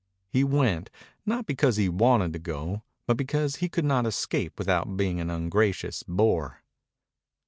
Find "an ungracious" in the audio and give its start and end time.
5.19-6.01